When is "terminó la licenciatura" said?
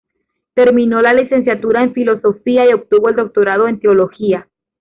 0.55-1.83